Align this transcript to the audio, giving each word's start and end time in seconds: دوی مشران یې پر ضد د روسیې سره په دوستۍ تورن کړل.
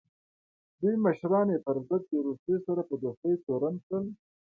دوی 0.81 0.95
مشران 1.05 1.47
یې 1.53 1.59
پر 1.65 1.77
ضد 1.87 2.03
د 2.11 2.13
روسیې 2.27 2.57
سره 2.67 2.81
په 2.89 2.95
دوستۍ 3.01 3.33
تورن 3.45 3.75
کړل. 3.85 4.05